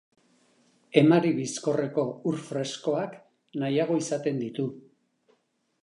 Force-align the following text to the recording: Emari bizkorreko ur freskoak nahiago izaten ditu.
Emari 1.01 1.33
bizkorreko 1.41 2.07
ur 2.31 2.41
freskoak 2.47 3.15
nahiago 3.65 4.03
izaten 4.07 4.45
ditu. 4.47 4.71